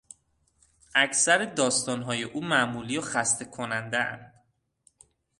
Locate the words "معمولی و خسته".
2.45-3.45